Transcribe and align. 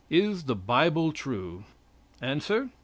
Is 0.09 0.45
the 0.45 0.55
Bible 0.55 1.11
true? 1.13 1.63
Answer. 2.23 2.71